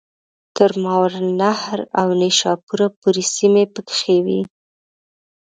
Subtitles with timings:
[0.55, 4.41] تر ماوراءالنهر او نیشاپور پوري سیمي پکښي وې.